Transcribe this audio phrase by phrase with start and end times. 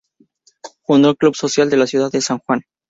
[0.81, 2.63] Fundó el club social de la ciudad de San Juan.